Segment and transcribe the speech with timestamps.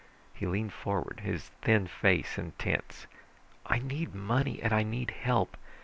[0.33, 3.05] He leaned forward, his thin face intense.
[3.67, 5.55] "I need money and I need help.